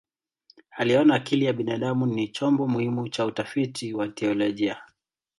Aliona 0.71 1.15
akili 1.15 1.45
ya 1.45 1.53
binadamu 1.53 2.05
ni 2.05 2.27
chombo 2.27 2.67
muhimu 2.67 3.09
cha 3.09 3.25
utafiti 3.25 3.93
wa 3.93 4.07
teolojia. 4.07 4.77